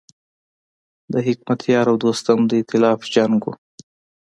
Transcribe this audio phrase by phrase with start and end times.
[1.11, 3.51] د حکمتیار او دوستم د ایتلاف جنګ و.